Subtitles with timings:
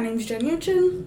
[0.00, 1.04] My name's Jen Yuchin.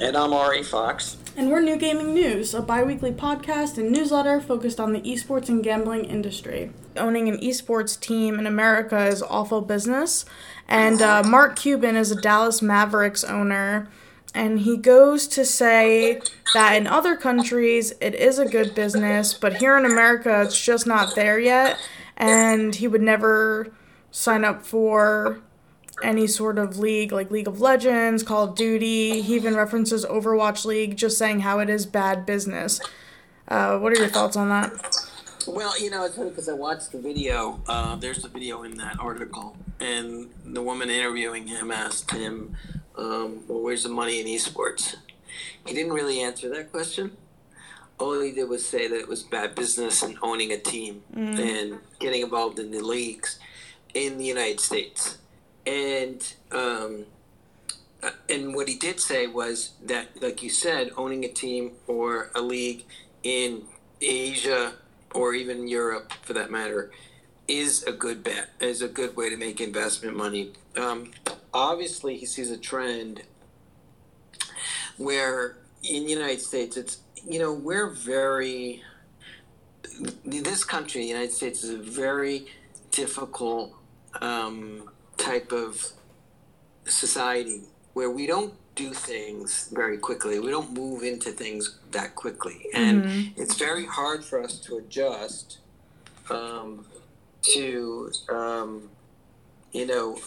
[0.00, 1.18] And I'm Ari Fox.
[1.36, 5.48] And we're New Gaming News, a bi weekly podcast and newsletter focused on the esports
[5.48, 6.72] and gambling industry.
[6.96, 10.24] Owning an esports team in America is awful business,
[10.66, 13.88] and uh, Mark Cuban is a Dallas Mavericks owner.
[14.34, 16.20] And he goes to say
[16.54, 20.88] that in other countries it is a good business, but here in America it's just
[20.88, 21.78] not there yet.
[22.16, 23.72] And he would never
[24.10, 25.40] sign up for
[26.02, 29.22] any sort of league like League of Legends, Call of Duty.
[29.22, 32.80] He even references Overwatch League, just saying how it is bad business.
[33.46, 34.72] Uh, what are your thoughts on that?
[35.46, 37.60] Well, you know, it's funny because I watched the video.
[37.66, 42.56] Uh, there's a video in that article, and the woman interviewing him asked him,
[42.96, 44.96] um, "Well, where's the money in esports?"
[45.66, 47.16] He didn't really answer that question.
[47.98, 51.38] All he did was say that it was bad business and owning a team mm.
[51.38, 53.38] and getting involved in the leagues
[53.94, 55.17] in the United States
[55.68, 57.04] and um,
[58.02, 62.30] uh, and what he did say was that, like you said, owning a team or
[62.34, 62.84] a league
[63.22, 63.62] in
[64.00, 64.72] Asia
[65.14, 66.90] or even Europe, for that matter,
[67.48, 68.48] is a good bet.
[68.60, 70.52] Is a good way to make investment money.
[70.76, 71.10] Um,
[71.52, 73.22] obviously, he sees a trend
[74.96, 78.82] where in the United States, it's you know we're very
[80.24, 82.46] this country, the United States, is a very
[82.90, 83.74] difficult
[84.20, 84.88] um,
[85.18, 85.92] type of
[86.86, 90.38] society where we don't do things very quickly.
[90.38, 93.40] We don't move into things that quickly, and mm-hmm.
[93.40, 95.58] it's very hard for us to adjust
[96.30, 96.86] um,
[97.54, 98.88] to um,
[99.72, 100.18] you know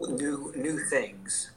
[0.00, 1.50] new new things.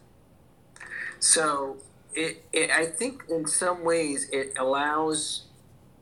[1.19, 1.77] So
[2.13, 5.45] it, it I think in some ways it allows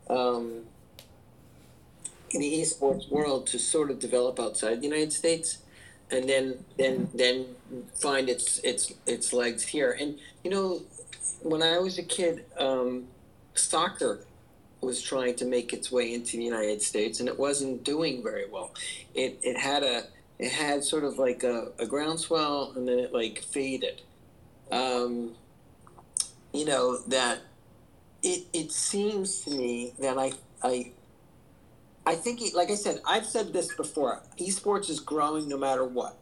[0.09, 0.63] um,
[2.31, 5.59] the esports world to sort of develop outside the United States
[6.11, 7.45] and then then then
[7.95, 9.97] find its its its legs here.
[9.99, 10.81] And you know,
[11.41, 13.07] when I was a kid, um,
[13.53, 14.25] soccer
[14.81, 18.49] was trying to make its way into the United States, and it wasn't doing very
[18.49, 18.73] well.
[19.13, 20.03] It it had a
[20.37, 24.01] it had sort of like a, a groundswell, and then it like faded.
[24.71, 25.35] Um,
[26.53, 27.39] you know that
[28.23, 30.31] it it seems to me that I
[30.63, 30.91] I
[32.09, 34.23] I think, like I said, I've said this before.
[34.39, 36.17] Esports is growing no matter what.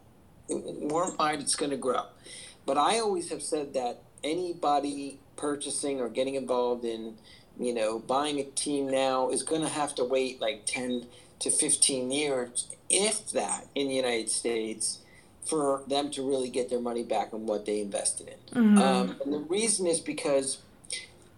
[0.50, 2.02] Worldwide, it's going to grow.
[2.66, 7.16] But I always have said that anybody purchasing or getting involved in,
[7.58, 11.06] you know, buying a team now is going to have to wait like 10
[11.38, 14.98] to 15 years, if that, in the United States,
[15.46, 18.62] for them to really get their money back on what they invested in.
[18.62, 18.78] Mm-hmm.
[18.78, 20.58] Um, and the reason is because,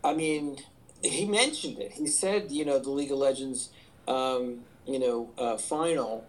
[0.02, 0.58] I mean,
[1.04, 1.92] he mentioned it.
[1.92, 3.70] He said, you know, the League of Legends
[4.10, 6.26] um, you know, uh, final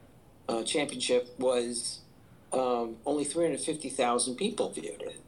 [0.47, 2.01] uh, championship was
[2.53, 5.19] um, only 350,000 people viewed it.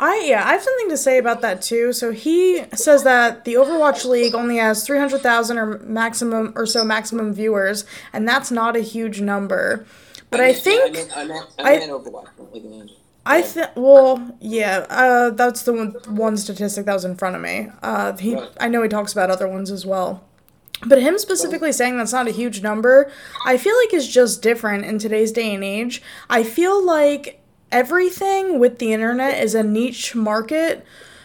[0.00, 1.92] I yeah, I have something to say about that too.
[1.92, 7.32] So he says that the Overwatch League only has 300,000 or maximum or so maximum
[7.32, 9.86] viewers, and that's not a huge number.
[10.30, 12.90] But I, I think yeah, I, I, meant, I, Overwatch.
[13.24, 17.42] I think well, yeah, uh, that's the one, one statistic that was in front of
[17.42, 17.68] me.
[17.80, 18.36] Uh, he.
[18.58, 20.24] I know he talks about other ones as well.
[20.82, 23.10] But him specifically saying that's not a huge number,
[23.46, 26.02] I feel like is just different in today's day and age.
[26.28, 27.40] I feel like
[27.72, 30.84] everything with the internet is a niche market.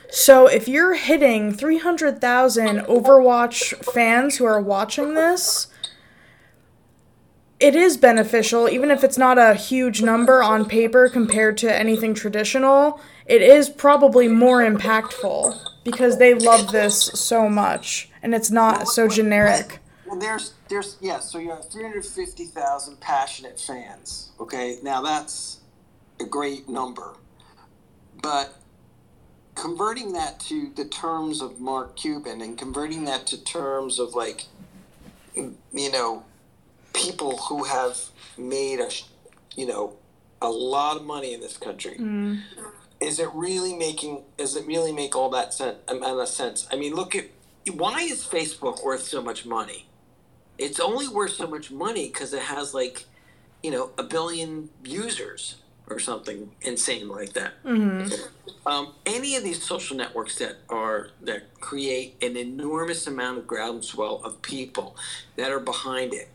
[0.10, 5.68] So if you're hitting 300,000 Overwatch fans who are watching this,
[7.60, 12.14] it is beneficial, even if it's not a huge number on paper compared to anything
[12.14, 13.02] traditional.
[13.26, 15.60] It is probably more impactful
[15.92, 19.80] because they love this so much and it's not so generic.
[20.06, 21.20] Well, there's there's yeah.
[21.20, 24.32] So you have 350,000 passionate fans.
[24.40, 25.60] Okay, now that's
[26.20, 27.16] a great number,
[28.22, 28.56] but
[29.56, 34.46] converting that to the terms of Mark Cuban and converting that to terms of like,
[35.36, 36.24] you know,
[36.94, 37.98] people who have
[38.38, 38.90] made a,
[39.56, 39.94] you know,
[40.42, 41.98] a lot of money in this country.
[42.00, 42.42] Mm.
[43.02, 44.24] Is it really making?
[44.38, 45.78] Does it really make all that sense?
[45.88, 46.68] Um, sense?
[46.72, 47.26] I mean, look at
[47.72, 49.88] why is Facebook worth so much money?
[50.58, 53.06] It's only worth so much money because it has like,
[53.64, 55.56] you know, a billion users
[55.90, 57.64] or something insane like that.
[57.64, 58.14] Mm-hmm.
[58.68, 64.22] Um, any of these social networks that are that create an enormous amount of groundswell
[64.24, 64.96] of people
[65.36, 66.30] that are behind it,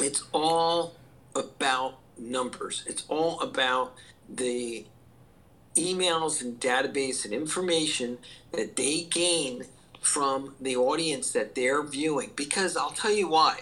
[0.00, 0.94] it's all
[1.34, 2.84] about numbers.
[2.86, 3.94] It's all about
[4.28, 4.86] the
[5.78, 8.18] emails and database and information
[8.52, 9.64] that they gain
[10.00, 12.30] from the audience that they're viewing.
[12.36, 13.60] Because I'll tell you why.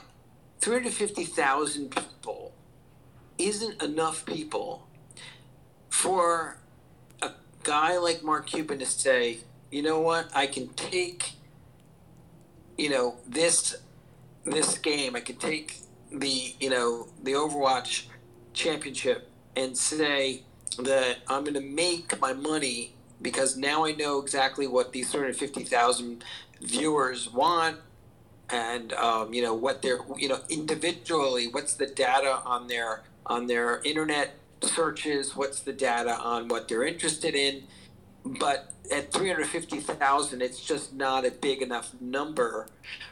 [0.61, 2.53] 350,000 people
[3.39, 4.87] isn't enough people
[5.89, 6.59] for
[7.23, 7.31] a
[7.63, 9.39] guy like Mark Cuban to say,
[9.71, 11.33] you know what, I can take,
[12.79, 13.77] you know, this
[14.45, 15.81] this game, I can take
[16.13, 18.07] the you know the Overwatch
[18.53, 20.43] championship and say
[20.84, 26.25] that I'm going to make my money because now I know exactly what these 350,000
[26.61, 27.78] viewers want
[28.50, 33.46] and um, you know what they're you know individually what's the data on their on
[33.46, 37.64] their internet searches what's the data on what they're interested in
[38.38, 42.69] but at 350,000 it's just not a big enough number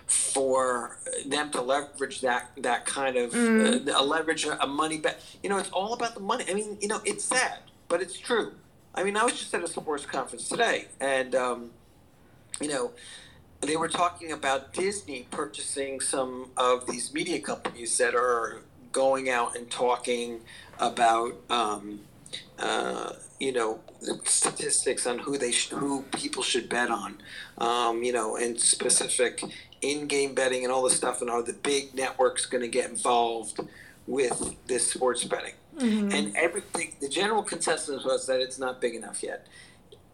[0.06, 3.88] for them to leverage that that kind of mm.
[3.88, 5.20] uh, a leverage a money bet.
[5.42, 6.44] You know it's all about the money.
[6.48, 7.58] I mean you know it's sad
[7.88, 8.52] but it's true.
[8.94, 11.70] I mean i was just at a sports conference today and um,
[12.60, 12.92] you know
[13.60, 18.60] they were talking about disney purchasing some of these media companies that are
[18.92, 20.40] going out and talking
[20.78, 22.00] about um,
[22.58, 23.80] uh, you know
[24.24, 27.16] statistics on who they sh- who people should bet on,
[27.58, 29.42] um, you know, and specific
[29.82, 33.60] in-game betting and all this stuff, and are the big networks going to get involved
[34.06, 35.54] with this sports betting?
[35.78, 36.12] Mm-hmm.
[36.12, 39.46] And everything, the general consensus was that it's not big enough yet.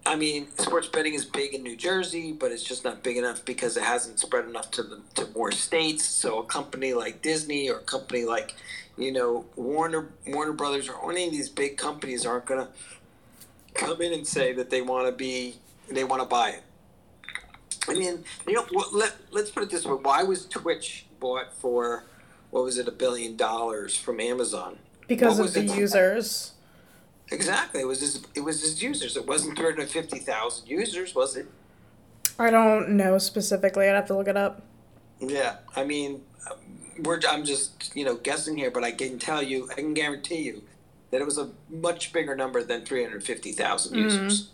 [0.06, 3.44] I mean, sports betting is big in New Jersey, but it's just not big enough
[3.44, 6.04] because it hasn't spread enough to the to more states.
[6.04, 8.54] So a company like Disney or a company like,
[8.96, 12.72] you know, Warner Warner Brothers or any of these big companies aren't going to
[13.74, 15.56] come in and say that they want to be
[15.88, 16.62] they want to buy it.
[17.88, 22.04] I mean, you know, let let's put it this way: Why was Twitch bought for
[22.50, 24.78] what was it a billion dollars from Amazon?
[25.06, 26.52] Because what of the users.
[27.32, 29.16] Exactly, it was his, it was his users.
[29.16, 31.46] It wasn't three hundred fifty thousand users, was it?
[32.38, 33.88] I don't know specifically.
[33.88, 34.62] I'd have to look it up.
[35.20, 36.22] Yeah, I mean,
[37.04, 40.42] we're I'm just you know guessing here, but I can tell you, I can guarantee
[40.42, 40.62] you
[41.10, 44.02] that it was a much bigger number than 350,000 mm-hmm.
[44.02, 44.50] users.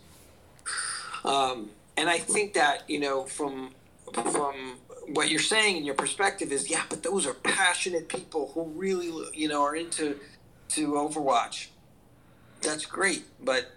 [1.23, 3.71] Um, and I think that, you know, from,
[4.13, 4.77] from
[5.07, 9.11] what you're saying and your perspective is, yeah, but those are passionate people who really,
[9.33, 10.19] you know, are into
[10.69, 11.67] to Overwatch.
[12.61, 13.23] That's great.
[13.43, 13.71] But,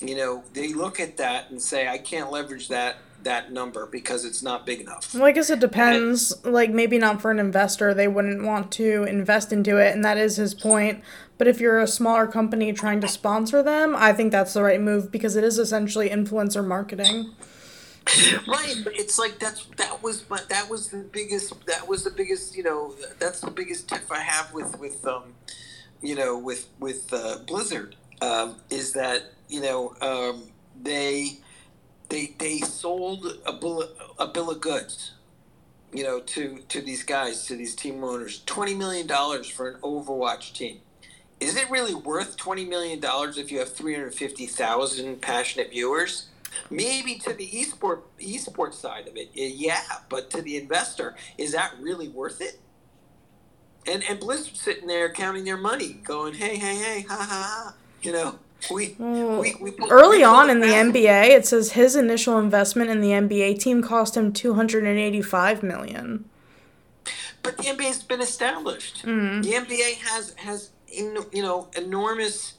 [0.00, 4.24] you know, they look at that and say, I can't leverage that that number because
[4.24, 5.12] it's not big enough.
[5.14, 6.32] Well, I guess it depends.
[6.44, 10.04] And, like maybe not for an investor, they wouldn't want to invest into it, and
[10.04, 11.02] that is his point.
[11.36, 14.80] But if you're a smaller company trying to sponsor them, I think that's the right
[14.80, 17.34] move because it is essentially influencer marketing.
[18.46, 22.10] Right, but it's like that's that was my, that was the biggest that was the
[22.10, 25.34] biggest you know that's the biggest tip I have with with um
[26.00, 30.44] you know with with uh, Blizzard um, is that you know um,
[30.82, 31.38] they
[32.08, 33.88] they they sold a bill
[34.18, 35.12] a bill of goods
[35.92, 39.80] you know to to these guys to these team owners 20 million dollars for an
[39.80, 40.80] overwatch team
[41.40, 46.26] is it really worth $20 million if you have 350,000 passionate viewers?
[46.70, 51.74] Maybe to the esport esport side of it, yeah, but to the investor, is that
[51.78, 52.58] really worth it?
[53.86, 57.74] And and Blizzard sitting there counting their money, going, "Hey, hey, hey, ha ha ha,"
[58.02, 58.38] you know.
[58.72, 63.00] We, we, we put, early on in the NBA, it says his initial investment in
[63.00, 66.24] the NBA team cost him two hundred and eighty-five million.
[67.44, 69.06] But the NBA's been established.
[69.06, 69.42] Mm-hmm.
[69.42, 72.54] The NBA has has in, you know enormous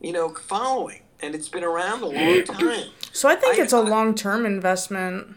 [0.00, 3.72] you know following and it's been around a long time so i think I, it's
[3.72, 5.36] a long-term investment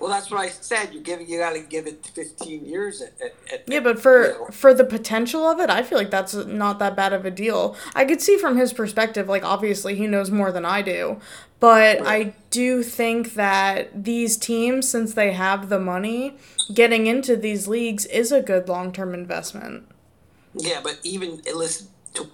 [0.00, 0.94] well that's what i said.
[0.94, 4.26] You give you got to give it 15 years at, at, at yeah but for
[4.26, 4.46] you know.
[4.46, 7.76] for the potential of it i feel like that's not that bad of a deal.
[7.94, 11.20] I could see from his perspective like obviously he knows more than i do
[11.58, 16.36] but i do think that these teams since they have the money
[16.72, 19.86] getting into these leagues is a good long-term investment.
[20.54, 22.28] Yeah, but even listen, to,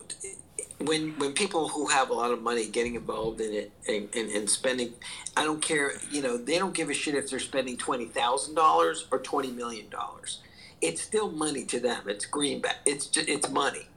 [0.78, 4.30] when when people who have a lot of money getting involved in it and, and,
[4.30, 4.92] and spending,
[5.36, 5.92] I don't care.
[6.10, 9.50] You know, they don't give a shit if they're spending twenty thousand dollars or twenty
[9.50, 10.40] million dollars.
[10.82, 12.02] It's still money to them.
[12.06, 12.76] It's greenback.
[12.84, 13.88] It's just, it's money.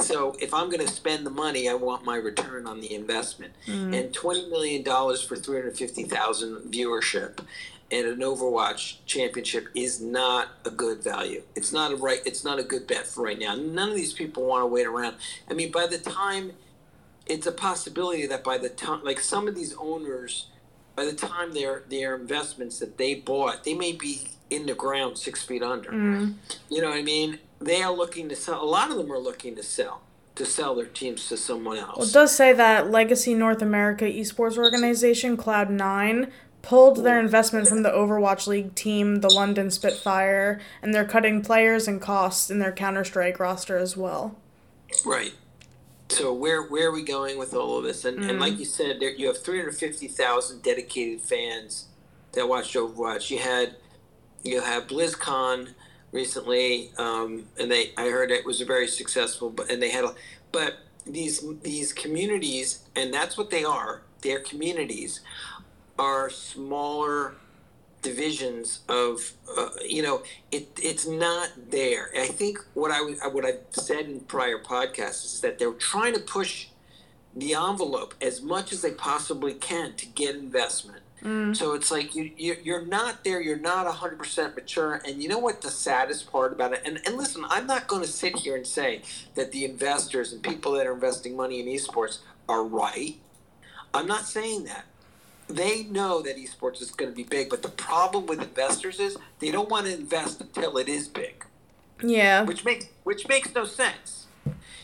[0.00, 3.52] So if I'm going to spend the money, I want my return on the investment.
[3.66, 3.96] Mm.
[3.96, 7.38] And twenty million dollars for three hundred fifty thousand viewership
[7.94, 11.42] and an Overwatch championship is not a good value.
[11.54, 12.18] It's not a right.
[12.26, 13.54] It's not a good bet for right now.
[13.54, 15.14] None of these people want to wait around.
[15.48, 16.52] I mean, by the time
[17.26, 20.48] it's a possibility that by the time, like some of these owners,
[20.96, 25.16] by the time their their investments that they bought, they may be in the ground
[25.16, 25.90] six feet under.
[25.90, 26.34] Mm.
[26.68, 27.38] You know what I mean?
[27.60, 28.60] They are looking to sell.
[28.60, 30.02] A lot of them are looking to sell
[30.34, 31.96] to sell their teams to someone else.
[31.96, 36.30] Well, it does say that Legacy North America esports organization Cloud9
[36.64, 41.86] pulled their investment from the Overwatch League team, the London Spitfire, and they're cutting players
[41.88, 44.36] and costs in their Counter Strike roster as well.
[45.04, 45.34] Right.
[46.08, 48.04] so where where are we going with all of this?
[48.04, 51.86] And, and like you said, there you have three hundred fifty thousand dedicated fans
[52.32, 53.30] that watched Overwatch.
[53.30, 53.76] You had
[54.42, 55.70] you had BlizzCon
[56.12, 59.50] recently, um, and they I heard it was very successful.
[59.50, 60.14] But and they had, a,
[60.52, 64.02] but these these communities, and that's what they are.
[64.22, 65.20] They're communities,
[65.98, 67.34] are smaller
[68.04, 70.22] divisions of uh, you know
[70.52, 72.10] it it's not there.
[72.16, 76.20] I think what i what i've said in prior podcasts is that they're trying to
[76.20, 76.68] push
[77.34, 81.00] the envelope as much as they possibly can to get investment.
[81.22, 81.56] Mm.
[81.56, 85.00] so it's like you, you you're not there you're not 100% mature.
[85.06, 88.02] And you know what the saddest part about it and, and listen i'm not going
[88.02, 89.00] to sit here and say
[89.34, 93.16] that the investors and people that are investing money in esports are right.
[93.94, 94.84] I'm not saying that
[95.48, 99.16] they know that esports is going to be big, but the problem with investors is
[99.40, 101.44] they don't want to invest until it is big,
[102.02, 102.42] Yeah.
[102.44, 104.26] which makes which makes no sense.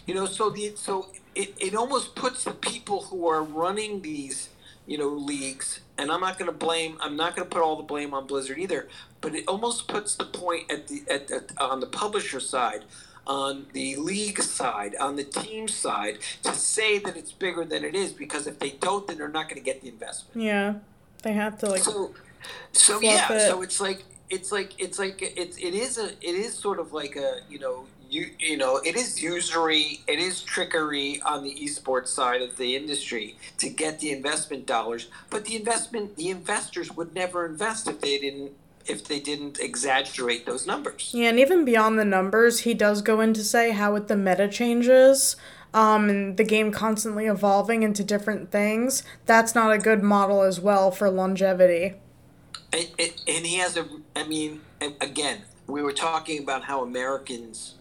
[0.06, 4.50] You know, so the so it, it almost puts the people who are running these
[4.86, 7.76] you know leagues, and I'm not going to blame I'm not going to put all
[7.76, 8.88] the blame on Blizzard either,
[9.20, 12.84] but it almost puts the point at the at, at on the publisher side.
[13.26, 17.94] On the league side, on the team side, to say that it's bigger than it
[17.94, 20.42] is, because if they don't, then they're not going to get the investment.
[20.42, 20.74] Yeah.
[21.22, 22.14] They have to like So,
[22.72, 23.48] so yeah, it.
[23.48, 26.92] so it's like it's like it's like it's it is a it is sort of
[26.92, 31.54] like a you know you you know it is usury it is trickery on the
[31.54, 36.90] esports side of the industry to get the investment dollars, but the investment the investors
[36.96, 38.52] would never invest if they didn't
[38.86, 41.10] if they didn't exaggerate those numbers.
[41.14, 44.16] Yeah, and even beyond the numbers, he does go in to say how with the
[44.16, 45.36] meta changes,
[45.72, 50.60] um, and the game constantly evolving into different things, that's not a good model as
[50.60, 51.94] well for longevity.
[52.72, 54.60] And, and, and he has a, I mean,
[55.00, 57.74] again, we were talking about how Americans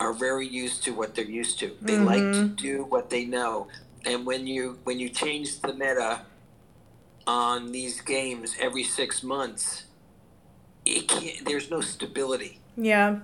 [0.00, 1.76] are very used to what they're used to.
[1.80, 3.68] They like to do what they know.
[4.04, 6.22] And when you when you change the meta
[7.26, 9.84] on these games every six months,
[10.84, 11.44] it can't.
[11.44, 13.20] There's no stability, Yeah.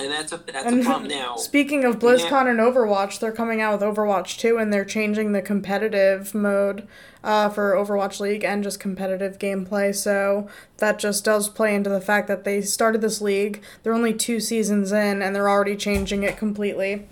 [0.00, 1.36] and that's a that's a And problem now.
[1.38, 5.42] speaking of BlizzCon and Overwatch, they're coming out with Overwatch 2 and they're changing the
[5.42, 6.86] competitive mode
[7.24, 9.92] uh, for Overwatch League and just competitive gameplay.
[9.94, 13.60] So that just does play into the fact that they started this league.
[13.82, 17.08] They're only two seasons in and they're already changing it completely.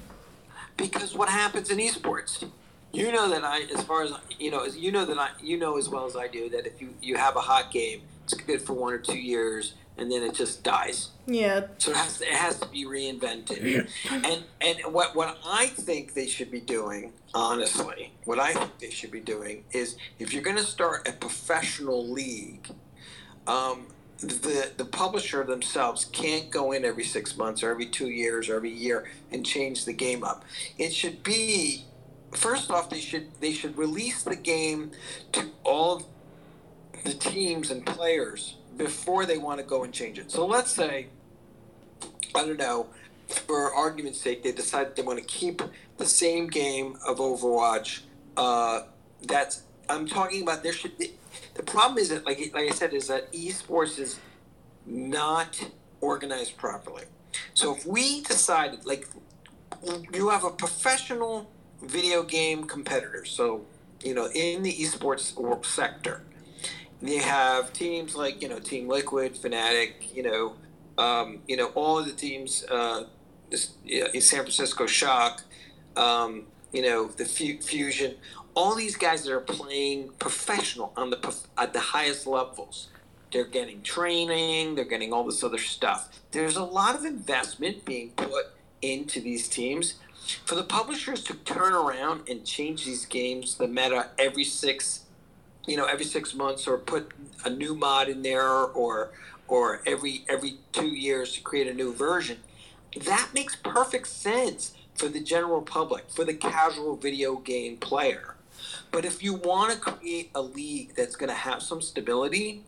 [0.76, 2.44] because what happens in esports
[2.92, 5.56] you know that i as far as you know as you know that i you
[5.58, 8.34] know as well as i do that if you you have a hot game it's
[8.34, 11.68] good for one or two years and then it just dies Yeah.
[11.78, 16.14] so it has to, it has to be reinvented and and what what i think
[16.14, 20.42] they should be doing honestly what i think they should be doing is if you're
[20.42, 22.66] going to start a professional league
[23.46, 23.86] um,
[24.18, 28.56] the the publisher themselves can't go in every six months or every two years or
[28.56, 30.42] every year and change the game up.
[30.78, 31.84] It should be
[32.32, 34.90] first off they should they should release the game
[35.32, 36.02] to all
[37.06, 40.30] the teams and players before they want to go and change it.
[40.30, 41.06] So let's say
[42.34, 42.88] I don't know
[43.46, 45.62] for argument's sake they decide they want to keep
[45.96, 48.02] the same game of Overwatch
[48.36, 48.82] uh,
[49.22, 51.12] that's I'm talking about there should be
[51.54, 54.18] the problem is that like like I said is that esports is
[54.84, 55.70] not
[56.00, 57.04] organized properly.
[57.54, 59.08] So if we decided like
[60.12, 61.50] you have a professional
[61.82, 63.64] video game competitor, so
[64.02, 66.22] you know in the esports sector,
[67.02, 70.54] they have teams like you know Team Liquid, Fnatic, you know,
[70.98, 73.04] um, you know all of the teams, uh,
[73.54, 75.42] San Francisco Shock,
[75.96, 78.16] um, you know the Fu- Fusion,
[78.54, 82.88] all these guys that are playing professional on the at the highest levels.
[83.32, 84.76] They're getting training.
[84.76, 86.08] They're getting all this other stuff.
[86.30, 88.46] There's a lot of investment being put
[88.80, 89.94] into these teams.
[90.44, 95.05] For the publishers to turn around and change these games, the meta every six,
[95.66, 97.12] you know, every six months, or put
[97.44, 99.10] a new mod in there, or
[99.48, 102.38] or every every two years to create a new version,
[103.04, 108.34] that makes perfect sense for the general public, for the casual video game player.
[108.90, 112.62] But if you want to create a league that's going to have some stability,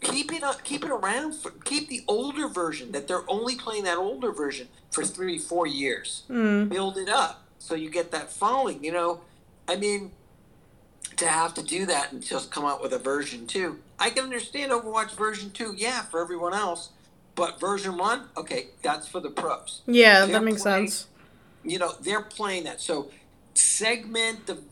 [0.00, 1.34] keep it up, keep it around.
[1.34, 5.66] For, keep the older version that they're only playing that older version for three, four
[5.66, 6.22] years.
[6.30, 6.68] Mm.
[6.68, 8.82] Build it up so you get that following.
[8.82, 9.20] You know,
[9.68, 10.12] I mean,
[11.16, 14.24] to have to do that and just come out with a version two, I can
[14.24, 16.90] understand Overwatch version two, yeah, for everyone else.
[17.34, 21.06] But version one, okay, that's for the pros Yeah, They're that makes playing- sense.
[21.64, 23.10] you know they're playing that so
[23.54, 24.62] segment the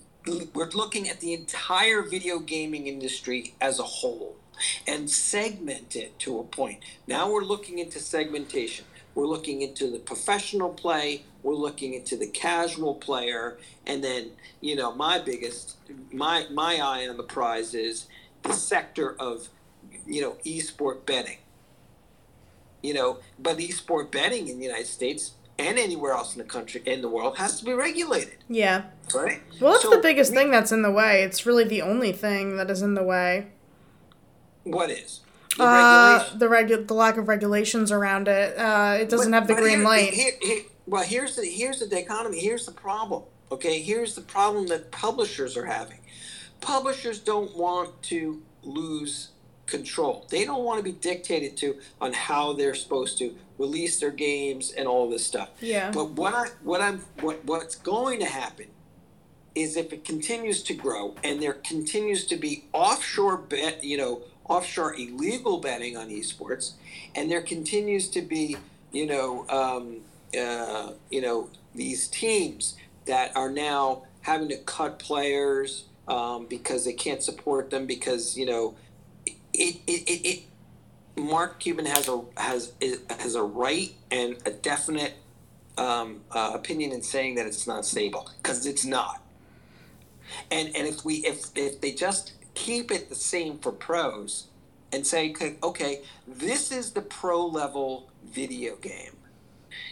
[0.54, 4.36] we're looking at the entire video gaming industry as a whole
[4.86, 6.78] and segment it to a point.
[7.06, 8.86] Now we're looking into segmentation.
[9.14, 11.22] We're looking into the professional play.
[11.42, 14.30] We're looking into the casual player, and then
[14.60, 15.76] you know my biggest
[16.12, 18.06] my my eye on the prize is
[18.42, 19.48] the sector of
[20.06, 21.38] you know esport betting.
[22.82, 26.82] You know, but esport betting in the United States and anywhere else in the country
[26.84, 28.36] in the world has to be regulated.
[28.48, 28.84] Yeah.
[29.14, 29.40] Right.
[29.60, 31.22] Well, that's so, the biggest thing that's in the way.
[31.22, 33.48] It's really the only thing that is in the way.
[34.64, 35.20] What is?
[35.56, 38.58] The uh, the regu- the lack of regulations around it.
[38.58, 40.14] Uh, it doesn't but, have the green here, light.
[40.14, 42.40] Here, here, well, here's the here's the dichotomy.
[42.40, 43.24] Here's the problem.
[43.52, 46.00] Okay, here's the problem that publishers are having.
[46.60, 49.30] Publishers don't want to lose
[49.66, 50.26] control.
[50.30, 54.72] They don't want to be dictated to on how they're supposed to release their games
[54.72, 55.50] and all this stuff.
[55.60, 55.90] Yeah.
[55.90, 58.66] But what I what I'm what what's going to happen
[59.54, 64.22] is if it continues to grow and there continues to be offshore bet, you know,
[64.48, 66.72] offshore illegal betting on esports,
[67.14, 68.56] and there continues to be,
[68.92, 70.00] you know, um,
[70.38, 76.92] uh, you know, these teams that are now having to cut players um, because they
[76.92, 78.74] can't support them because you know,
[79.26, 80.42] it it, it, it
[81.16, 82.72] Mark Cuban has a has
[83.08, 85.14] has a right and a definite
[85.78, 89.22] um, uh, opinion in saying that it's not stable because it's not.
[90.50, 94.46] And and if we if if they just keep it the same for pros
[94.92, 99.16] and say okay this is the pro level video game.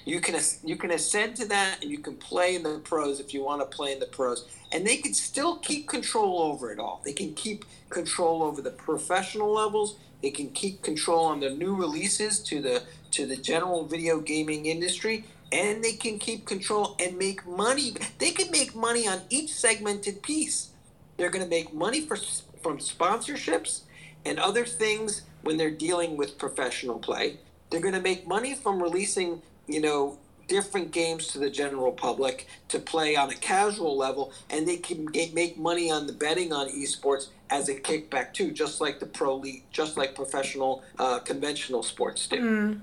[0.04, 3.32] You can you can ascend to that and you can play in the pros if
[3.32, 4.46] you want to play in the pros.
[4.70, 7.02] And they can still keep control over it all.
[7.04, 9.96] They can keep control over the professional levels.
[10.22, 14.66] They can keep control on the new releases to the to the general video gaming
[14.66, 17.94] industry, and they can keep control and make money.
[18.18, 20.70] They can make money on each segmented piece.
[21.16, 22.16] They're going to make money for
[22.62, 23.82] from sponsorships
[24.24, 27.38] and other things when they're dealing with professional play.
[27.70, 32.46] They're going to make money from releasing, you know, different games to the general public
[32.68, 36.52] to play on a casual level, and they can get, make money on the betting
[36.52, 41.18] on esports as a kickback too, just like the pro league, just like professional uh,
[41.20, 42.36] conventional sports do.
[42.36, 42.80] Mm.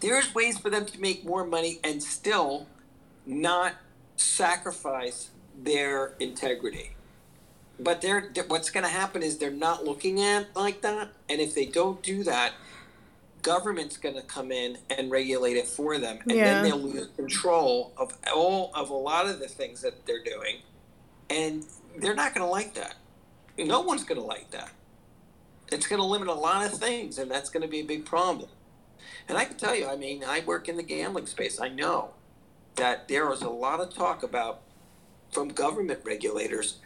[0.00, 2.66] There's ways for them to make more money and still
[3.26, 3.74] not
[4.16, 5.30] sacrifice
[5.62, 6.96] their integrity.
[7.82, 11.54] But they're, what's going to happen is they're not looking at like that, and if
[11.54, 12.52] they don't do that,
[13.42, 16.44] government's going to come in and regulate it for them, and yeah.
[16.44, 20.58] then they'll lose control of all of a lot of the things that they're doing,
[21.28, 21.64] and
[21.98, 22.94] they're not going to like that.
[23.58, 24.70] No one's going to like that.
[25.70, 28.04] It's going to limit a lot of things, and that's going to be a big
[28.04, 28.48] problem.
[29.28, 31.60] And I can tell you, I mean, I work in the gambling space.
[31.60, 32.10] I know
[32.76, 34.60] that there is a lot of talk about
[35.30, 36.78] from government regulators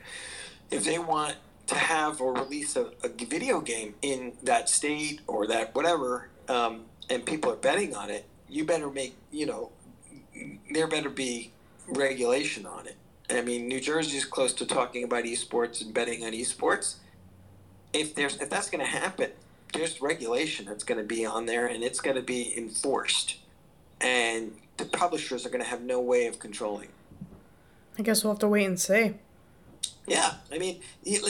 [0.71, 1.37] if they want
[1.69, 6.83] to have or release a, a video game in that state or that whatever, um,
[7.11, 9.71] and people are betting on it, you better make, you know,
[10.71, 11.51] there better be
[11.89, 12.97] regulation on it.
[13.29, 16.97] I mean, New Jersey is close to talking about esports and betting on esports.
[17.93, 19.31] If there's if that's going to happen,
[19.73, 23.39] there's regulation that's going to be on there, and it's going to be enforced,
[24.01, 26.89] and the publishers are going to have no way of controlling.
[27.99, 29.15] I guess we'll have to wait and see.
[30.07, 31.21] Yeah, I mean, you,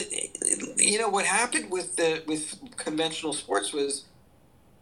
[0.77, 4.05] you know what happened with the with conventional sports was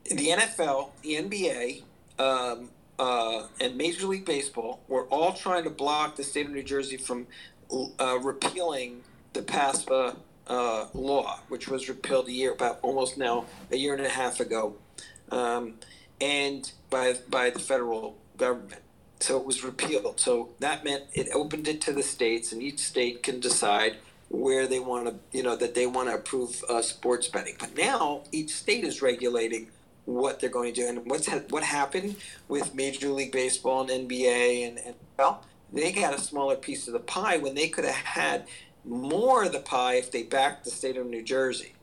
[0.04, 1.84] the NFL, the NBA,
[2.20, 6.64] um, uh, and Major League Baseball were all trying to block the state of New
[6.64, 7.28] Jersey from
[8.00, 9.02] uh, repealing
[9.34, 10.16] the PASPA
[10.48, 14.40] uh, law, which was repealed a year about almost now a year and a half
[14.40, 14.76] ago,
[15.32, 15.76] um,
[16.22, 18.82] and by by the federal government.
[19.20, 20.20] So it was repealed.
[20.20, 23.98] So that meant it opened it to the states, and each state can decide
[24.30, 27.56] where they want to, you know, that they want to approve uh, sports betting.
[27.60, 29.68] But now each state is regulating
[30.06, 30.88] what they're going to do.
[30.88, 32.16] And what's ha- what happened
[32.48, 36.94] with Major League Baseball and NBA and, and well, they got a smaller piece of
[36.94, 38.48] the pie when they could have had
[38.84, 41.74] more of the pie if they backed the state of New Jersey.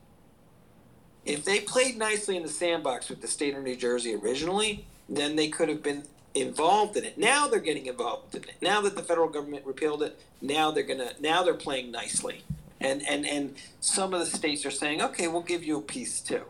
[1.25, 5.35] If they played nicely in the sandbox with the state of New Jersey originally, then
[5.35, 6.03] they could have been
[6.35, 7.17] involved in it.
[7.17, 8.55] Now they're getting involved in it.
[8.61, 12.43] Now that the federal government repealed it, now they're gonna now they're playing nicely.
[12.81, 16.19] And and and some of the states are saying, okay, we'll give you a piece
[16.21, 16.43] too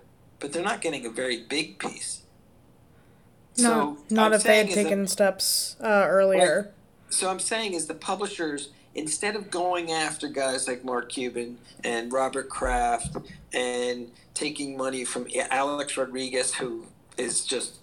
[0.43, 2.23] but they're not getting a very big piece.
[3.57, 6.73] No, so not I'm if they had taken that, steps uh, earlier.
[7.09, 12.11] so I'm saying is the publishers instead of going after guys like Mark Cuban and
[12.11, 13.15] Robert Kraft
[13.53, 17.77] and taking money from Alex Rodriguez, who is just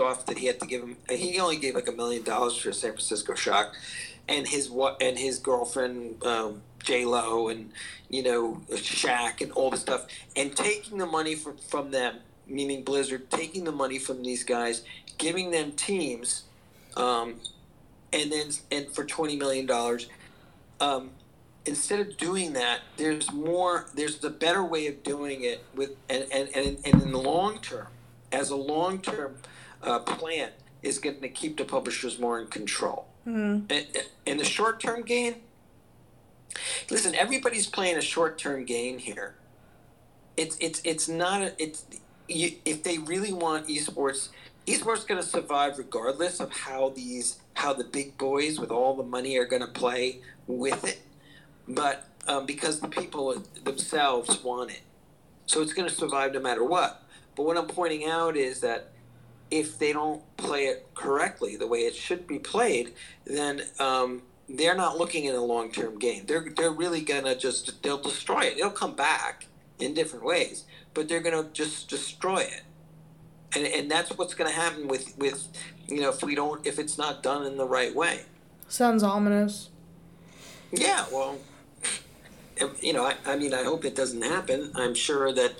[0.00, 0.96] off that he had to give him.
[1.08, 3.74] He only gave like a million dollars for San Francisco Shock,
[4.28, 7.70] and his what and his girlfriend um, J Lo and
[8.08, 10.06] you know Shaq and all the stuff,
[10.36, 14.84] and taking the money from from them, meaning Blizzard, taking the money from these guys,
[15.18, 16.44] giving them teams,
[16.96, 17.36] um,
[18.12, 20.08] and then and for twenty million dollars.
[20.80, 21.10] Um,
[21.66, 23.86] instead of doing that, there's more.
[23.94, 27.58] There's a better way of doing it with, and and, and, and in the long
[27.60, 27.88] term,
[28.32, 29.36] as a long term
[29.82, 30.50] uh, plan,
[30.82, 33.06] is going to keep the publishers more in control.
[33.26, 33.70] Mm.
[33.70, 33.86] In,
[34.26, 35.36] in the short term gain,
[36.90, 39.34] listen, everybody's playing a short term game here.
[40.36, 41.84] It's it's it's not a, it's
[42.28, 44.28] you, if they really want esports,
[44.66, 49.02] esports going to survive regardless of how these how the big boys with all the
[49.02, 51.00] money are going to play with it
[51.68, 54.80] but um, because the people themselves want it.
[55.46, 57.02] So it's going to survive no matter what.
[57.36, 58.92] But what I'm pointing out is that
[59.50, 64.76] if they don't play it correctly, the way it should be played, then um, they're
[64.76, 66.24] not looking at a long term game.
[66.26, 68.58] They're, they're really going to just, they'll destroy it.
[68.58, 69.46] It'll come back
[69.78, 72.62] in different ways, but they're going to just destroy it.
[73.54, 75.48] And, and that's what's going to happen with, with,
[75.86, 78.22] you know, if we don't, if it's not done in the right way.
[78.68, 79.70] Sounds ominous.
[80.70, 81.38] Yeah, well,
[82.80, 84.72] you know, I, I, mean, I hope it doesn't happen.
[84.74, 85.54] I'm sure that,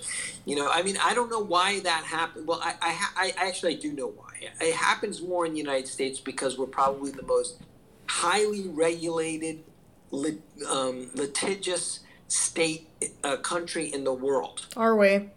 [0.45, 2.47] you know, I mean, I don't know why that happened.
[2.47, 4.49] Well, I, I, I actually I do know why.
[4.61, 7.61] It happens more in the United States because we're probably the most
[8.07, 9.63] highly regulated,
[10.11, 12.87] lit, um, litigious state
[13.23, 14.67] uh, country in the world.
[14.77, 15.29] Are we?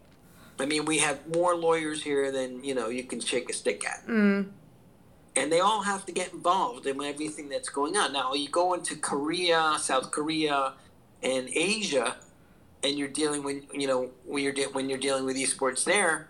[0.58, 3.84] I mean, we have more lawyers here than you know you can shake a stick
[3.86, 4.06] at.
[4.06, 4.50] Mm.
[5.34, 8.12] And they all have to get involved in everything that's going on.
[8.12, 10.74] Now, you go into Korea, South Korea,
[11.22, 12.16] and Asia,
[12.82, 16.28] and you're dealing with you know when you're de- when you're dealing with esports there,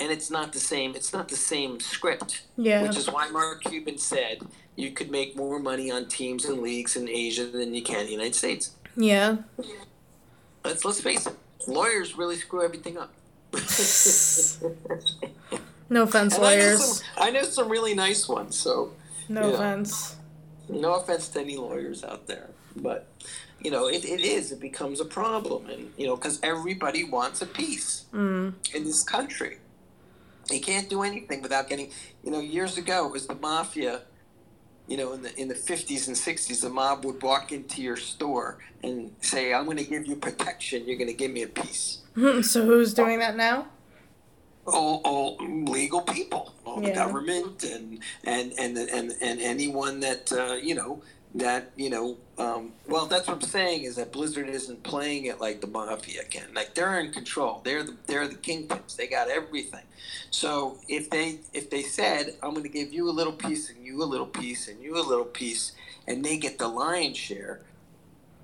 [0.00, 0.94] and it's not the same.
[0.94, 2.42] It's not the same script.
[2.56, 2.82] Yeah.
[2.82, 4.40] Which is why Mark Cuban said
[4.76, 8.06] you could make more money on teams and leagues in Asia than you can in
[8.06, 8.72] the United States.
[8.96, 9.38] Yeah.
[10.64, 11.34] Let's let's face it.
[11.66, 13.12] Lawyers really screw everything up.
[15.88, 16.62] no offense, and lawyers.
[16.62, 18.56] I know, some, I know some really nice ones.
[18.56, 18.92] So.
[19.28, 20.16] No offense.
[20.68, 23.06] Know, no offense to any lawyers out there, but
[23.62, 24.52] you know, it, it is.
[24.52, 28.52] It becomes a problem, and you know, because everybody wants a piece mm.
[28.74, 29.58] in this country.
[30.50, 31.90] You can't do anything without getting.
[32.24, 34.02] You know, years ago it was the mafia.
[34.88, 37.96] You know, in the in the fifties and sixties, the mob would walk into your
[37.96, 40.84] store and say, "I'm going to give you protection.
[40.86, 41.98] You're going to give me a piece."
[42.42, 43.68] so who's doing that now?
[44.64, 46.88] All, all legal people, all yeah.
[46.88, 51.02] the government, and and and and and anyone that uh, you know
[51.34, 55.40] that you know um, well that's what i'm saying is that blizzard isn't playing it
[55.40, 56.52] like the mafia can.
[56.54, 57.62] Like they're in control.
[57.64, 58.96] They're the they're the kingpins.
[58.96, 59.84] They got everything.
[60.30, 63.84] So if they if they said i'm going to give you a little piece and
[63.84, 65.72] you a little piece and you a little piece
[66.06, 67.60] and they get the lion's share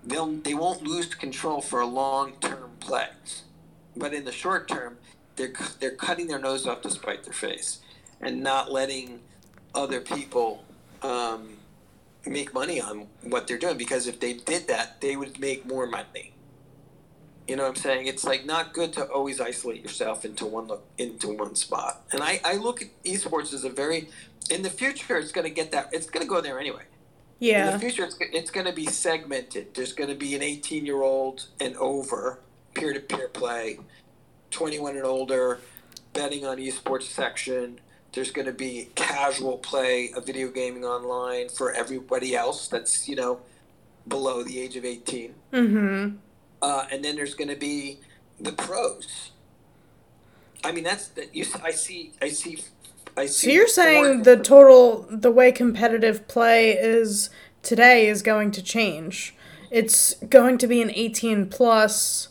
[0.05, 3.09] they'll they won't lose control for a long term play.
[3.97, 4.99] But in the short term
[5.37, 7.81] they're they're cutting their nose off to spite their face
[8.21, 9.21] and not letting
[9.75, 10.65] other people
[11.03, 11.59] um,
[12.27, 15.87] make money on what they're doing because if they did that, they would make more
[15.87, 16.33] money.
[17.47, 18.07] You know what I'm saying?
[18.07, 22.03] It's like not good to always isolate yourself into one look into one spot.
[22.13, 24.09] And I, I look at esports as a very
[24.51, 26.83] in the future it's going to get that it's going to go there anyway.
[27.39, 27.69] Yeah.
[27.69, 29.75] In the future it's it's going to be segmented.
[29.75, 32.41] There's going to be an 18 year old and over
[32.75, 33.79] peer to peer play,
[34.51, 35.61] 21 and older
[36.13, 37.81] betting on esports section
[38.19, 43.15] there's going to be casual play of video gaming online for everybody else that's, you
[43.15, 43.39] know,
[44.09, 45.35] below the age of 18.
[45.53, 46.17] Mm-hmm.
[46.61, 48.01] Uh, and then there's going to be
[48.41, 49.31] the pros.
[50.65, 51.47] I mean, that's that you.
[51.63, 52.11] I see.
[52.21, 52.59] I see.
[53.17, 53.47] I see.
[53.47, 57.31] So you're saying the total, the way competitive play is
[57.63, 59.33] today is going to change.
[59.71, 62.31] It's going to be an 18 plus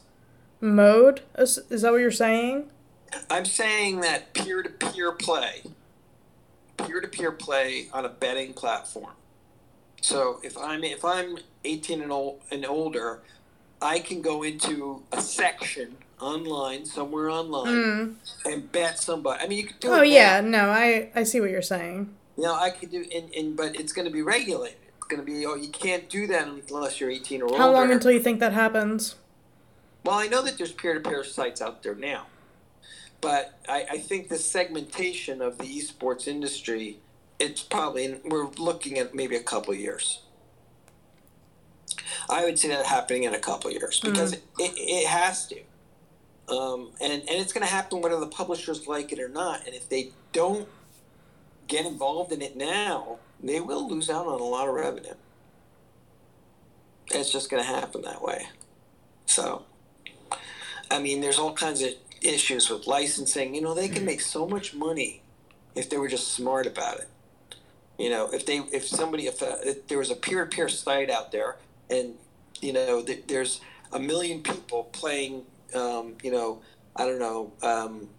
[0.60, 1.22] mode.
[1.38, 2.70] Is, is that what you're saying?
[3.30, 5.64] I'm saying that peer to peer play,
[6.78, 9.14] peer to peer play on a betting platform.
[10.02, 13.22] So if I'm if I'm 18 and, old, and older,
[13.82, 18.16] I can go into a section online somewhere online mm.
[18.46, 19.44] and bet somebody.
[19.44, 19.90] I mean, you could do.
[19.90, 22.14] Oh yeah, no, I I see what you're saying.
[22.38, 24.78] You know, I could do, and, and but it's going to be regulated.
[24.98, 25.46] It's going to be.
[25.46, 27.58] Oh, you can't do that unless you're 18 or older.
[27.58, 29.16] How long until you think that happens?
[30.04, 32.28] Well, I know that there's peer to peer sites out there now.
[33.22, 37.00] But I, I think the segmentation of the esports industry,
[37.40, 40.22] it's probably we're looking at maybe a couple years.
[42.30, 44.62] I would see that happening in a couple years because mm-hmm.
[44.62, 45.60] it, it has to.
[46.50, 49.66] Um, and, and it's going to happen whether the publishers like it or not.
[49.66, 50.68] And if they don't
[51.68, 55.14] get involved in it now, they will lose out on a lot of revenue.
[57.08, 58.48] It's just going to happen that way.
[59.26, 59.64] So,
[60.90, 61.94] I mean, there's all kinds of
[62.28, 63.56] issues with licensing.
[63.56, 65.22] You know, they can make so much money
[65.76, 67.08] if they were just smart about it.
[67.98, 71.32] You know, if they, if somebody, if, uh, if there was a peer-to-peer site out
[71.32, 71.58] there,
[71.90, 72.14] and
[72.62, 73.62] you know, th- there's
[73.92, 76.62] a million people playing, um, you know,
[76.96, 78.10] I don't know, um,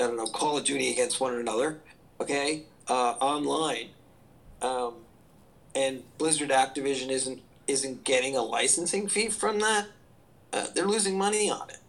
[0.00, 1.78] I don't know, Call of Duty against one another,
[2.20, 3.90] okay, uh, online,
[4.62, 4.94] um,
[5.74, 9.86] and Blizzard Activision isn't isn't getting a licensing fee from that.
[10.52, 11.79] Uh, they're losing money on it.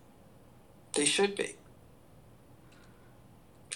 [0.93, 1.55] They should be.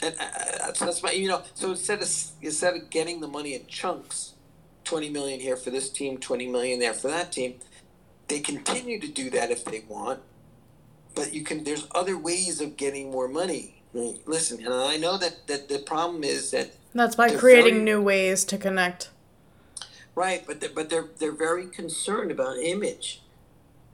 [0.01, 2.09] And uh, so that's my, you know, so instead of
[2.41, 4.33] instead of getting the money in chunks,
[4.83, 7.55] twenty million here for this team, twenty million there for that team,
[8.27, 10.19] they continue to do that if they want.
[11.15, 11.63] But you can.
[11.63, 13.81] There's other ways of getting more money.
[13.93, 18.01] Listen, and I know that that the problem is that that's by creating very, new
[18.01, 19.09] ways to connect.
[20.13, 23.21] Right, but they're, but they're they're very concerned about image.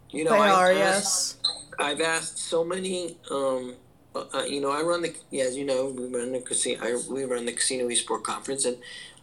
[0.09, 0.71] You know, they I've are.
[0.71, 1.69] Asked, yes.
[1.79, 3.75] I've asked so many um,
[4.13, 6.83] uh, uh, you know, I run the yeah, as you know, we run the casino.
[6.83, 8.77] I, we run the casino esport conference, and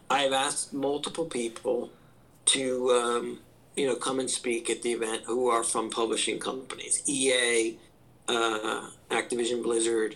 [0.09, 1.91] I've asked multiple people
[2.45, 3.39] to um,
[3.75, 7.77] you know come and speak at the event who are from publishing companies, EA,
[8.27, 10.15] uh, Activision Blizzard,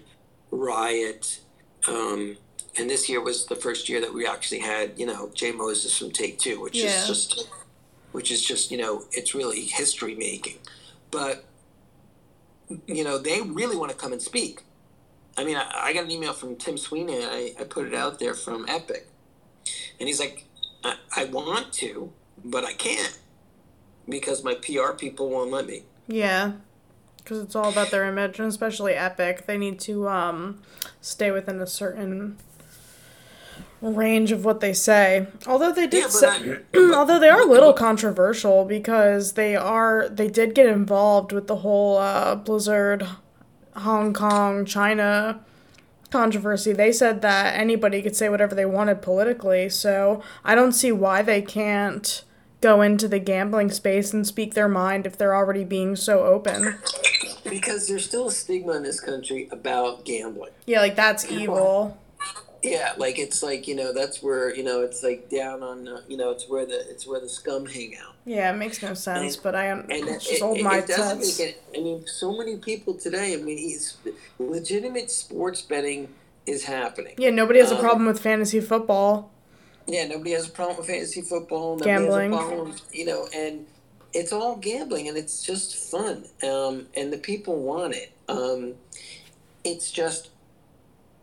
[0.50, 1.39] Riot,
[1.88, 2.36] um,
[2.76, 5.96] and this year was the first year that we actually had you know Jay Moses
[5.96, 6.86] from Take Two, which yeah.
[6.86, 7.48] is just
[8.12, 10.58] which is just you know it's really history making,
[11.12, 11.46] but
[12.88, 14.64] you know, they really want to come and speak.
[15.38, 17.24] I mean, I, I got an email from Tim Sweeney.
[17.24, 19.10] I, I put it out there from Epic,
[20.00, 20.46] and he's like,
[20.84, 22.12] I, I want to,
[22.44, 23.18] but I can't
[24.08, 25.84] because my PR people won't let me.
[26.08, 26.54] Yeah,
[27.18, 29.46] because it's all about their image, and especially Epic.
[29.46, 30.62] They need to um,
[31.02, 32.38] stay within a certain
[33.91, 35.28] range of what they say.
[35.46, 40.28] Although they did yeah, say, although they are a little controversial because they are they
[40.28, 43.06] did get involved with the whole uh, Blizzard
[43.76, 45.41] Hong Kong China
[46.10, 46.74] controversy.
[46.74, 49.67] They said that anybody could say whatever they wanted politically.
[49.69, 52.24] So I don't see why they can't
[52.62, 56.78] go into the gambling space and speak their mind if they're already being so open.
[57.43, 60.52] Because there's still a stigma in this country about gambling.
[60.65, 61.98] Yeah, like that's evil
[62.63, 66.02] yeah like it's like you know that's where you know it's like down on uh,
[66.08, 68.15] you know it's where the it's where the scum hang out.
[68.26, 70.88] Yeah it makes no sense and, but i am and it's it, old it, it
[70.88, 73.97] doesn't make it, i mean so many people today i mean he's
[74.39, 76.08] legitimate sports betting
[76.45, 77.15] is happening.
[77.17, 79.32] Yeah nobody has um, a problem with fantasy football.
[79.86, 82.32] Yeah nobody has a problem with fantasy football gambling.
[82.32, 83.65] problem, you know and
[84.13, 88.12] it's all gambling and it's just fun um, and the people want it.
[88.30, 88.76] Um,
[89.63, 90.30] it's just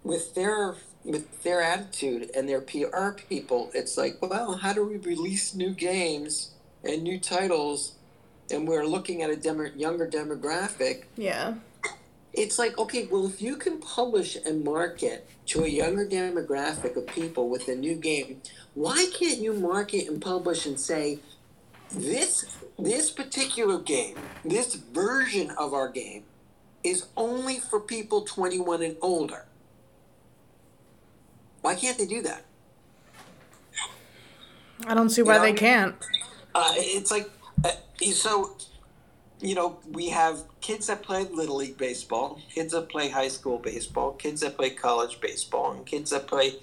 [0.02, 0.74] with their
[1.04, 5.70] with their attitude and their PR people, it's like, well, how do we release new
[5.70, 6.50] games
[6.84, 7.96] and new titles?
[8.50, 11.04] And we're looking at a demo- younger demographic.
[11.16, 11.54] Yeah.
[12.32, 17.06] It's like, okay, well, if you can publish and market to a younger demographic of
[17.08, 18.40] people with a new game,
[18.74, 21.18] why can't you market and publish and say,
[21.92, 22.46] this
[22.78, 26.22] this particular game, this version of our game,
[26.84, 29.44] is only for people 21 and older?
[31.62, 32.44] Why can't they do that?
[34.86, 35.94] I don't see why you know, they can't.
[36.54, 37.30] Uh, it's like
[37.64, 37.72] uh,
[38.12, 38.56] so.
[39.42, 43.56] You know, we have kids that play little league baseball, kids that play high school
[43.56, 46.56] baseball, kids that play college baseball, and kids that play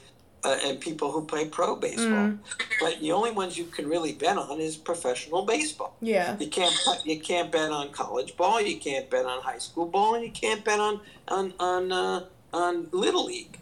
[0.43, 2.05] uh, and people who play pro baseball.
[2.05, 2.39] Mm.
[2.79, 5.95] But the only ones you can really bet on is professional baseball.
[6.01, 6.37] Yeah.
[6.39, 10.15] You can't you can't bet on college ball, you can't bet on high school ball,
[10.15, 13.57] and you can't bet on on on uh, on little league.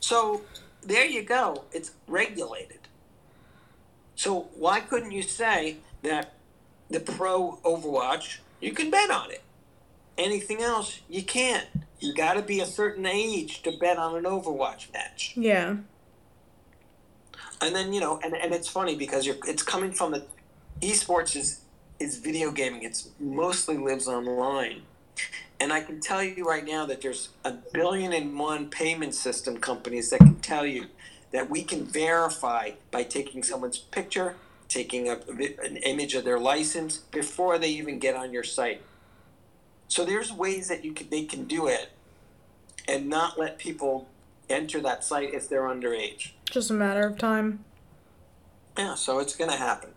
[0.00, 0.42] So
[0.82, 1.64] there you go.
[1.72, 2.88] It's regulated.
[4.16, 6.34] So why couldn't you say that
[6.90, 9.42] the pro Overwatch, you can bet on it?
[10.18, 11.66] Anything else, you can't.
[12.00, 15.34] You got to be a certain age to bet on an Overwatch match.
[15.36, 15.76] Yeah.
[17.62, 20.24] And then you know, and, and it's funny because you're it's coming from the
[20.80, 21.60] esports is
[21.98, 22.82] is video gaming.
[22.82, 24.82] It's mostly lives online,
[25.60, 29.58] and I can tell you right now that there's a billion and one payment system
[29.58, 30.86] companies that can tell you
[31.32, 34.36] that we can verify by taking someone's picture,
[34.68, 35.20] taking a,
[35.62, 38.80] an image of their license before they even get on your site.
[39.86, 41.90] So there's ways that you can, they can do it
[42.88, 44.08] and not let people
[44.48, 46.30] enter that site if they're underage.
[46.50, 47.64] Just a matter of time.
[48.78, 49.90] Yeah, so it's going to happen.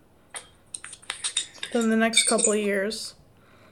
[1.72, 3.14] In the next couple of years.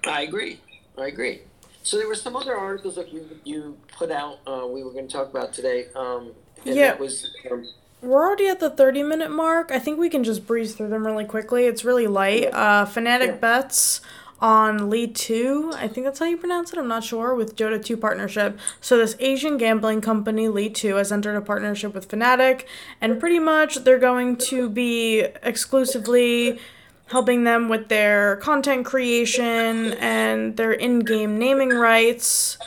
[0.07, 0.59] I agree.
[0.99, 1.43] I agree.
[1.83, 4.39] So there were some other articles that you you put out.
[4.47, 5.87] Uh, we were going to talk about today.
[5.95, 6.33] Um,
[6.65, 6.89] And Yeah.
[6.93, 7.67] that was um,
[8.03, 9.71] We're already at the 30 minute mark.
[9.73, 11.65] I think we can just breeze through them really quickly.
[11.67, 12.49] It's really light.
[12.53, 13.37] Uh, Fnatic Yeah.
[13.37, 14.01] bets
[14.41, 17.85] on Lee 2, I think that's how you pronounce it, I'm not sure, with Dota
[17.85, 18.59] 2 partnership.
[18.81, 22.65] So, this Asian gambling company, Lee 2, has entered a partnership with Fnatic,
[23.01, 26.59] and pretty much they're going to be exclusively
[27.07, 32.59] helping them with their content creation and their in game naming rights.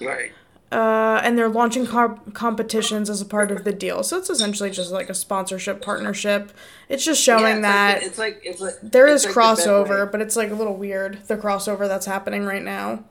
[0.00, 0.32] right.
[0.72, 4.02] Uh, and they're launching comp- competitions as a part of the deal.
[4.02, 6.50] So it's essentially just like a sponsorship partnership.
[6.88, 10.20] It's just showing Yeah, that it's like it's like there it's is like crossover, but
[10.20, 13.04] it's like a little weird the crossover that's happening right now.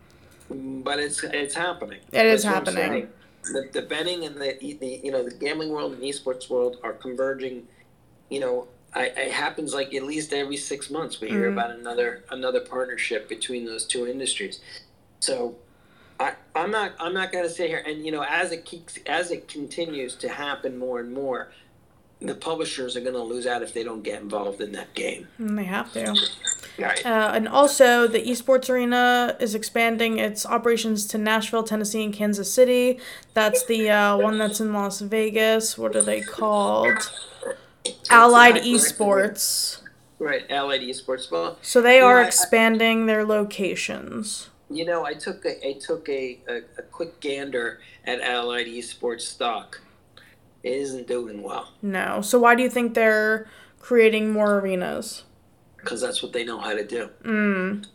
[0.49, 1.99] but it's it's happening.
[2.11, 3.07] It is That's happening.
[3.43, 6.93] The, the betting and the, the you know the gambling world and esports world are
[6.93, 7.67] converging.
[8.29, 11.53] You know, I, it happens like at least every six months we hear Mhm.
[11.53, 14.59] about another another partnership between those two industries.
[15.19, 15.55] So.
[16.19, 16.91] I, I'm not.
[16.99, 20.13] I'm not going to sit here and you know, as it keeps, as it continues
[20.17, 21.51] to happen more and more,
[22.21, 25.27] the publishers are going to lose out if they don't get involved in that game.
[25.39, 26.15] And they have to.
[26.77, 27.03] Right.
[27.03, 32.53] Uh, and also, the esports arena is expanding its operations to Nashville, Tennessee, and Kansas
[32.53, 32.99] City.
[33.33, 35.79] That's the uh, one that's in Las Vegas.
[35.79, 37.11] What are they called?
[38.09, 39.81] Allied Esports.
[40.19, 40.49] Right.
[40.49, 41.29] Allied Esports.
[41.31, 44.49] Well, So they are I- I- expanding their locations.
[44.69, 49.21] You know, I took a, I took a, a, a quick gander at Allied Esports
[49.21, 49.81] stock.
[50.63, 52.21] It isn't doing well No.
[52.21, 53.47] So why do you think they're
[53.79, 55.23] creating more arenas?
[55.77, 57.85] because that's what they know how to do, Mm.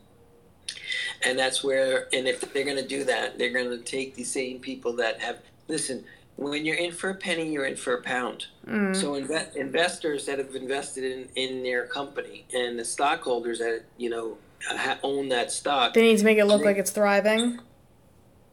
[1.24, 2.07] and that's where.
[2.12, 5.20] And if they're going to do that, they're going to take the same people that
[5.22, 5.38] have.
[5.68, 6.05] Listen,
[6.38, 8.46] when you're in for a penny, you're in for a pound.
[8.64, 8.94] Mm.
[8.94, 14.09] So inve- investors that have invested in in their company and the stockholders that you
[14.09, 17.59] know ha- own that stock They need to make it look like it's thriving.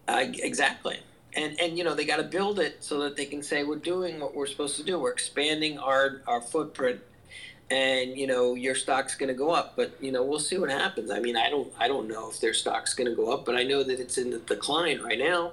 [0.08, 1.00] Uh, exactly.
[1.36, 3.76] And and you know they got to build it so that they can say we're
[3.76, 4.98] doing what we're supposed to do.
[4.98, 7.02] We're expanding our our footprint,
[7.70, 9.76] and you know your stock's going to go up.
[9.76, 11.12] But you know we'll see what happens.
[11.12, 13.56] I mean I don't I don't know if their stock's going to go up, but
[13.56, 15.52] I know that it's in the decline right now.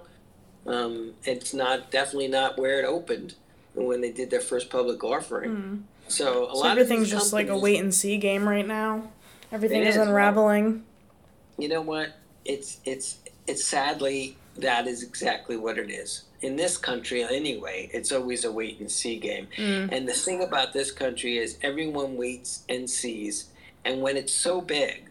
[0.66, 3.34] Um, it's not definitely not where it opened
[3.74, 5.50] when they did their first public offering.
[5.50, 5.82] Mm.
[6.08, 9.10] So a So lot everything's just like a wait and see game right now.
[9.50, 10.84] Everything is is, well- unraveling.
[11.58, 16.76] you know what it's it's it's sadly that is exactly what it is in this
[16.78, 19.92] country anyway it's always a wait and see game Mm.
[19.92, 23.46] and the thing about this country is everyone waits and sees
[23.84, 25.04] and when it's so big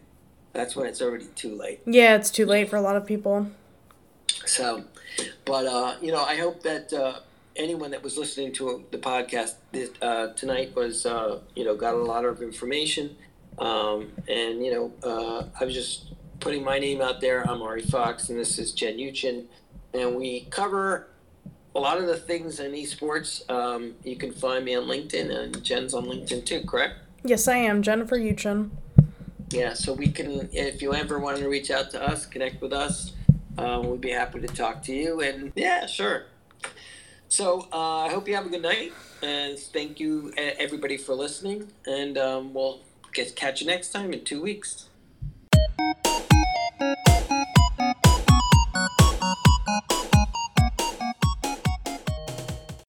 [0.52, 3.46] that's when it's already too late Yeah, it's too late for a lot of people.
[4.44, 4.84] so
[5.44, 7.18] but uh you know i hope that uh
[7.56, 11.94] anyone that was listening to the podcast this, uh, tonight was uh you know got
[11.94, 13.14] a lot of information.
[13.58, 17.42] Um and you know uh i was just putting my name out there.
[17.48, 19.44] I'm ari fox and this is jen Uchin,
[19.92, 21.08] and we cover
[21.74, 23.48] a lot of the things in esports.
[23.50, 26.94] Um you can find me on linkedin and jen's on linkedin too correct?
[27.24, 27.82] Yes, I am.
[27.82, 28.70] Jennifer Uchin.
[29.50, 32.72] yeah so we can if you ever want to reach out to us connect with
[32.72, 33.12] us
[33.58, 36.26] um, we'd be happy to talk to you and yeah sure.
[37.28, 41.68] So uh, i hope you have a good night and thank you everybody for listening
[41.86, 42.80] and um, we'll
[43.12, 44.88] get, catch you next time in two weeks